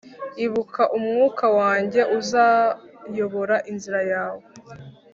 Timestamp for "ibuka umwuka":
0.45-1.45